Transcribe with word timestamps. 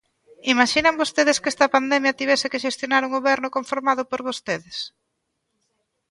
¿Imaxinan 0.53 0.99
vostedes 1.01 1.37
que 1.41 1.51
esta 1.53 1.71
pandemia 1.75 2.09
a 2.13 2.17
tivese 2.21 2.51
que 2.51 2.63
xestionar 2.65 3.01
un 3.03 3.15
goberno 3.17 3.53
conformado 3.57 4.01
por 4.09 4.19
vostedes? 4.29 4.77